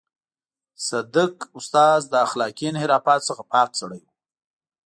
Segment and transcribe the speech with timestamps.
[0.87, 4.07] صدک استاد له اخلاقي انحرافاتو څخه پاک سړی و.